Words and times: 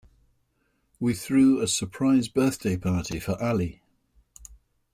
We 0.99 1.13
threw 1.13 1.59
a 1.61 1.67
surprise 1.67 2.27
birthday 2.27 2.75
party 2.75 3.19
for 3.19 3.39
Ali. 3.39 3.83